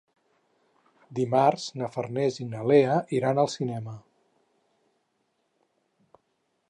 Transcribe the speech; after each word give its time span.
Dimarts 1.19 1.67
na 1.81 1.89
Farners 1.97 2.39
i 2.45 2.47
na 2.55 2.63
Lea 2.71 2.95
iran 3.19 3.43
al 3.43 3.53
cinema. 3.57 3.97